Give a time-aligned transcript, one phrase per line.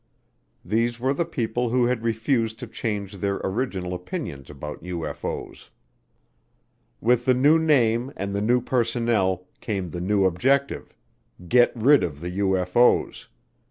[0.65, 5.69] These were the people who had refused to change their original opinions about UFO's.
[6.99, 10.95] With the new name and the new personnel came the new objective,
[11.47, 13.27] get rid of the UFO's.